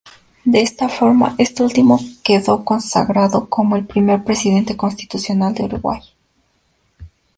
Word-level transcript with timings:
De 0.45 0.61
esta 0.63 0.89
forma, 0.89 1.35
este 1.37 1.61
último 1.61 1.99
quedó 2.23 2.65
consagrado 2.65 3.47
como 3.49 3.75
el 3.75 3.85
primer 3.85 4.23
presidente 4.23 4.75
constitucional 4.75 5.53
de 5.53 5.65
Uruguay. 5.65 6.01